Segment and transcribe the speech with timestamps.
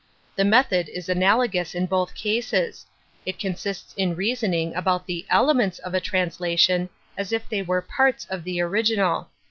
[0.35, 2.87] The method is analo gous in both cases;
[3.23, 7.61] it consists in reason ing about the elements of a translation as, y if they
[7.61, 9.29] were parts of the original.